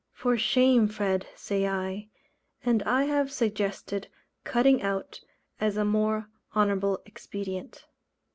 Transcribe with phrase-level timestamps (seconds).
[0.13, 2.09] "For shame, Fred," say I.
[2.65, 4.07] And I have suggested
[4.43, 5.21] "cutting out"
[5.59, 7.85] as a more honourable expedient.